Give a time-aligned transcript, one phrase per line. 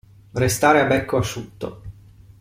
[0.31, 1.81] Restare a becco asciutto.